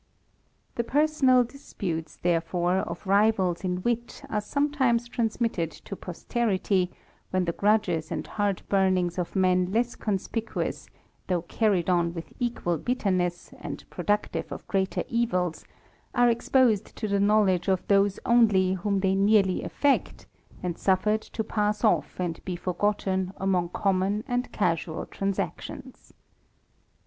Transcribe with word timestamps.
The 0.77 0.83
personal 0.83 1.43
disputes, 1.43 2.15
therefore, 2.23 2.77
of 2.77 3.05
rivals 3.05 3.63
in 3.63 3.83
wit 3.83 4.23
are 4.31 4.41
sometimes 4.41 5.07
transmitted 5.07 5.69
to 5.69 5.95
posterity, 5.95 6.89
when 7.29 7.45
the 7.45 7.51
grudges 7.51 8.11
and 8.11 8.25
heart 8.25 8.63
burnings 8.67 9.19
of 9.19 9.35
men 9.35 9.71
less 9.71 9.93
conspicuous, 9.95 10.89
though 11.27 11.43
carried 11.43 11.87
on 11.87 12.15
with 12.15 12.33
equal 12.39 12.79
bitterness, 12.79 13.53
and 13.59 13.87
productive 13.91 14.51
of 14.51 14.67
greater 14.67 15.03
evils, 15.07 15.65
are 16.15 16.31
exposed 16.31 16.95
to 16.95 17.07
the 17.07 17.19
knowledge 17.19 17.67
of 17.67 17.87
those 17.87 18.19
only 18.25 18.73
whom 18.73 19.01
they 19.01 19.13
nearly 19.13 19.61
affect, 19.63 20.25
and 20.63 20.79
suffered 20.79 21.21
to 21.21 21.43
pass 21.43 21.83
off 21.83 22.19
and 22.19 22.43
be 22.43 22.55
forgotten 22.55 23.33
among 23.37 23.69
common 23.69 24.23
and 24.27 24.51
casual 24.51 25.05
transactions. 25.05 26.11